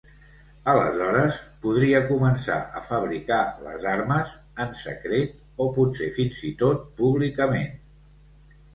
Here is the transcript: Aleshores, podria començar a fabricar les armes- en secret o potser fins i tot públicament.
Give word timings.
Aleshores, 0.71 1.37
podria 1.65 1.99
començar 2.07 2.57
a 2.81 2.81
fabricar 2.89 3.39
les 3.67 3.87
armes- 3.93 4.33
en 4.67 4.75
secret 4.83 5.39
o 5.39 5.71
potser 5.79 6.13
fins 6.21 6.45
i 6.53 6.55
tot 6.67 6.93
públicament. 7.05 7.75